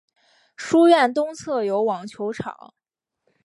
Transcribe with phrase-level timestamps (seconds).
[0.55, 2.73] 书院东侧有网球场。